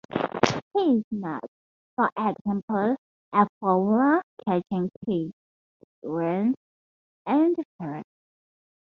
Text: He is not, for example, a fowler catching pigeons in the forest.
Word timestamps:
He 0.73 0.79
is 0.97 1.03
not, 1.11 1.43
for 1.95 2.09
example, 2.17 2.95
a 3.33 3.47
fowler 3.59 4.23
catching 4.47 4.89
pigeons 5.05 5.31
in 6.03 6.55
the 7.27 7.63
forest. 7.77 8.07